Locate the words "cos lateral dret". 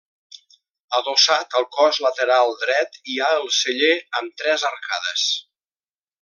1.75-2.97